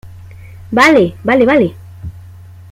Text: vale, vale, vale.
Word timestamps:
vale, 0.71 1.13
vale, 1.23 1.45
vale. 1.45 1.69